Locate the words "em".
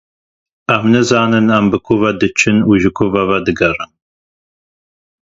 0.75-0.83, 1.57-1.65